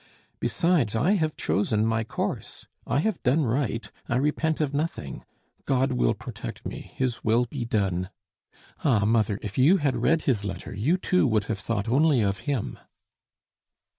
[0.39, 2.65] Besides, I have chosen my course.
[2.87, 5.23] I have done right, I repent of nothing.
[5.65, 6.91] God will protect me.
[6.95, 8.09] His will be done!
[8.83, 9.05] Ah!
[9.05, 12.79] mother, if you had read his letter, you, too, would have thought only of him."